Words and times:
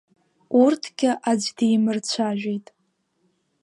Урҭгьы 0.61 1.11
аӡә 1.29 1.49
димырцәажәеит. 1.57 2.67